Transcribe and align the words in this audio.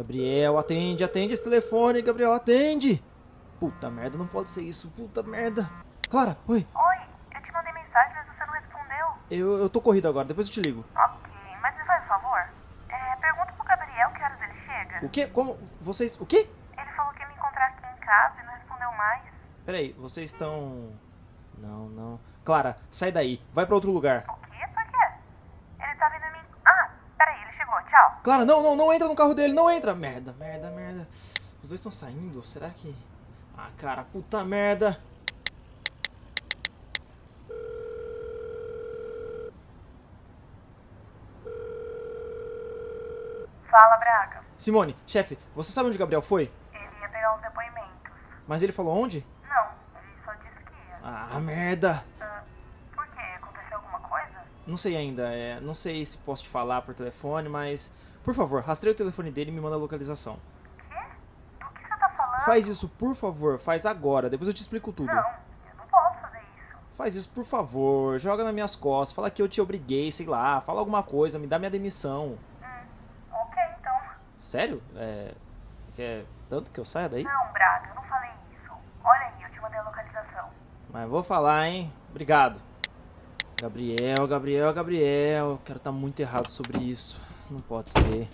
Gabriel, 0.00 0.56
atende, 0.56 1.04
atende 1.04 1.34
esse 1.34 1.44
telefone, 1.44 2.00
Gabriel, 2.00 2.32
atende! 2.32 3.04
Puta 3.58 3.90
merda, 3.90 4.16
não 4.16 4.26
pode 4.26 4.48
ser 4.48 4.62
isso, 4.62 4.90
puta 4.92 5.22
merda. 5.22 5.70
Clara, 6.08 6.38
oi. 6.48 6.66
Oi, 6.74 6.96
eu 7.34 7.42
te 7.42 7.52
mandei 7.52 7.70
mensagem, 7.74 8.14
mas 8.16 8.26
você 8.26 8.46
não 8.46 8.54
respondeu. 8.54 9.06
Eu, 9.30 9.58
eu 9.58 9.68
tô 9.68 9.78
corrido 9.78 10.08
agora, 10.08 10.26
depois 10.26 10.46
eu 10.46 10.54
te 10.54 10.62
ligo. 10.62 10.86
Ok, 10.96 11.30
mas 11.60 11.76
me 11.76 11.84
faz 11.84 12.02
um 12.02 12.08
favor. 12.08 12.48
É, 12.88 13.16
pergunta 13.16 13.52
pro 13.52 13.64
Gabriel 13.66 14.10
que 14.12 14.22
horas 14.22 14.40
ele 14.40 14.54
chega. 14.64 15.04
O 15.04 15.10
quê? 15.10 15.26
Como? 15.26 15.58
Vocês. 15.82 16.18
O 16.18 16.24
quê? 16.24 16.48
Ele 16.78 16.90
falou 16.96 17.12
que 17.12 17.20
ia 17.20 17.28
me 17.28 17.34
encontrar 17.34 17.66
aqui 17.66 17.84
em 17.86 18.00
casa 18.00 18.40
e 18.40 18.46
não 18.46 18.54
respondeu 18.54 18.90
mais. 18.92 19.22
Peraí, 19.66 19.92
vocês 19.92 20.32
estão. 20.32 20.94
Não, 21.58 21.90
não. 21.90 22.20
Clara, 22.42 22.78
sai 22.90 23.12
daí, 23.12 23.38
vai 23.52 23.66
pra 23.66 23.74
outro 23.74 23.90
lugar 23.90 24.24
quê? 24.60 24.66
Por 24.74 24.84
quê? 24.84 25.06
Ele 25.80 25.94
tá 25.96 26.08
vindo 26.08 26.32
me. 26.32 26.38
Ah, 26.64 26.90
peraí, 27.16 27.42
ele 27.42 27.52
chegou, 27.52 27.80
tchau. 27.82 28.09
Clara, 28.22 28.44
não, 28.44 28.62
não, 28.62 28.76
não 28.76 28.92
entra 28.92 29.08
no 29.08 29.14
carro 29.14 29.34
dele, 29.34 29.54
não 29.54 29.70
entra. 29.70 29.94
Merda, 29.94 30.34
merda, 30.38 30.70
merda. 30.70 31.08
Os 31.62 31.68
dois 31.68 31.78
estão 31.80 31.90
saindo, 31.90 32.44
será 32.44 32.68
que. 32.70 32.94
Ah, 33.56 33.70
cara, 33.78 34.04
puta 34.04 34.44
merda. 34.44 35.00
Fala, 43.70 43.96
Braga. 43.96 44.42
Simone, 44.58 44.96
chefe, 45.06 45.38
você 45.54 45.72
sabe 45.72 45.88
onde 45.88 45.96
o 45.96 46.00
Gabriel 46.00 46.20
foi? 46.20 46.50
Ele 46.74 46.82
ia 47.00 47.08
pegar 47.08 47.34
uns 47.36 47.40
depoimentos. 47.40 48.12
Mas 48.46 48.62
ele 48.62 48.72
falou 48.72 48.94
onde? 48.96 49.24
Não, 49.48 49.66
ele 49.94 50.12
só 50.24 50.32
disse 50.34 50.64
que 50.64 50.72
ia. 50.72 50.96
Ah, 51.02 51.40
merda. 51.40 52.04
Ah, 52.20 52.42
por 52.94 53.06
quê? 53.06 53.20
Aconteceu 53.36 53.76
alguma 53.78 54.00
coisa? 54.00 54.42
Não 54.66 54.76
sei 54.76 54.96
ainda, 54.96 55.32
é, 55.32 55.60
não 55.60 55.72
sei 55.72 56.04
se 56.04 56.18
posso 56.18 56.42
te 56.42 56.48
falar 56.50 56.82
por 56.82 56.94
telefone, 56.94 57.48
mas. 57.48 57.90
Por 58.22 58.34
favor, 58.34 58.62
rastreia 58.62 58.92
o 58.92 58.96
telefone 58.96 59.30
dele 59.30 59.50
e 59.50 59.54
me 59.54 59.60
manda 59.60 59.76
a 59.76 59.78
localização. 59.78 60.38
Quê? 60.88 60.94
Do 61.58 61.66
que 61.66 61.82
você 61.82 61.96
tá 61.96 62.08
falando? 62.10 62.44
Faz 62.44 62.68
isso, 62.68 62.88
por 62.88 63.14
favor, 63.14 63.58
faz 63.58 63.86
agora, 63.86 64.28
depois 64.28 64.48
eu 64.48 64.54
te 64.54 64.60
explico 64.60 64.92
tudo. 64.92 65.06
Não, 65.06 65.16
eu 65.16 65.76
não 65.78 65.86
posso 65.86 66.18
fazer 66.20 66.38
isso. 66.38 66.76
Faz 66.96 67.14
isso, 67.14 67.28
por 67.30 67.44
favor, 67.44 68.18
joga 68.18 68.44
nas 68.44 68.52
minhas 68.54 68.76
costas, 68.76 69.14
fala 69.14 69.30
que 69.30 69.40
eu 69.40 69.48
te 69.48 69.60
obriguei, 69.60 70.12
sei 70.12 70.26
lá, 70.26 70.60
fala 70.60 70.80
alguma 70.80 71.02
coisa, 71.02 71.38
me 71.38 71.46
dá 71.46 71.58
minha 71.58 71.70
demissão. 71.70 72.38
Hum, 72.62 72.86
ok, 73.32 73.62
então. 73.78 73.94
Sério? 74.36 74.82
É. 74.96 75.34
Quer 75.94 76.24
tanto 76.48 76.70
que 76.70 76.78
eu 76.80 76.84
saia 76.84 77.08
daí? 77.08 77.24
Não, 77.24 77.52
Braga, 77.52 77.88
eu 77.88 77.94
não 77.94 78.02
falei 78.04 78.30
isso. 78.52 78.72
Olha 79.04 79.20
aí, 79.20 79.42
eu 79.42 79.50
te 79.50 79.60
mandei 79.60 79.78
a 79.78 79.82
localização. 79.82 80.48
Mas 80.92 81.08
vou 81.08 81.22
falar, 81.22 81.66
hein? 81.68 81.92
Obrigado. 82.10 82.60
Gabriel, 83.60 84.26
Gabriel, 84.26 84.72
Gabriel. 84.72 85.60
Quero 85.64 85.76
estar 85.76 85.92
muito 85.92 86.20
errado 86.20 86.48
sobre 86.48 86.80
isso. 86.80 87.20
Não 87.50 87.58
pode 87.60 87.90
ser. 87.90 88.28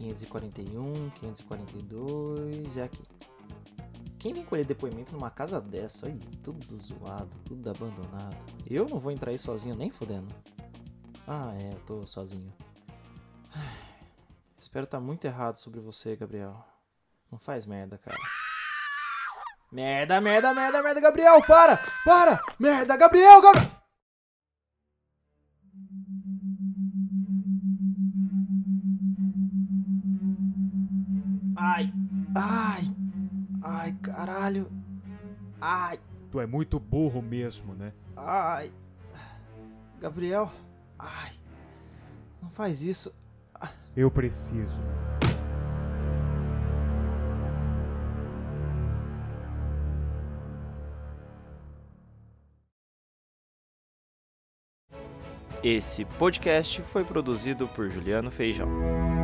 541, 0.00 1.10
542 1.10 2.76
é 2.78 2.82
aqui. 2.82 3.02
Quem 4.18 4.32
vem 4.32 4.44
colher 4.44 4.64
depoimento 4.64 5.12
numa 5.12 5.30
casa 5.30 5.60
dessa? 5.60 6.06
Aí, 6.06 6.18
tudo 6.42 6.80
zoado, 6.80 7.30
tudo 7.44 7.70
abandonado. 7.70 8.36
Eu 8.68 8.86
não 8.86 8.98
vou 8.98 9.12
entrar 9.12 9.30
aí 9.30 9.38
sozinho 9.38 9.74
nem 9.74 9.90
fudendo. 9.90 10.28
Ah, 11.26 11.54
é, 11.60 11.74
eu 11.74 11.80
tô 11.80 12.06
sozinho. 12.06 12.52
Espero 14.58 14.84
estar 14.84 14.98
tá 14.98 15.04
muito 15.04 15.24
errado 15.26 15.56
sobre 15.56 15.80
você, 15.80 16.16
Gabriel. 16.16 16.64
Não 17.30 17.38
faz 17.38 17.66
merda, 17.66 17.98
cara. 17.98 18.18
Merda, 19.70 20.20
merda, 20.20 20.52
merda, 20.52 20.82
merda, 20.82 21.00
Gabriel, 21.00 21.42
para! 21.42 21.78
Para! 22.04 22.42
Merda, 22.58 22.96
Gabriel, 22.96 23.40
Gabriel! 23.40 23.79
Ai, 31.56 31.92
ai, 32.34 32.82
ai, 33.62 33.92
caralho. 34.02 34.66
Ai, 35.60 35.98
Tu 36.30 36.40
é 36.40 36.46
muito 36.46 36.78
burro 36.78 37.20
mesmo, 37.20 37.74
né? 37.74 37.92
ai. 38.16 38.72
Gabriel, 40.00 40.50
ai. 40.98 41.32
Não 42.40 42.48
faz 42.48 42.82
isso. 42.82 43.12
Eu 43.96 44.10
preciso. 44.10 44.80
Esse 55.62 56.06
podcast 56.06 56.80
foi 56.84 57.04
produzido 57.04 57.68
por 57.68 57.90
Juliano 57.90 58.30
Feijão. 58.30 59.19